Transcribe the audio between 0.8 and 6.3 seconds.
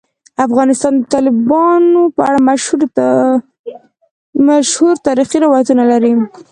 د تالابونو په اړه مشهور تاریخی روایتونه لري.